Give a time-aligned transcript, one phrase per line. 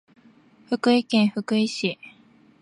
[0.67, 1.99] 福井県福井市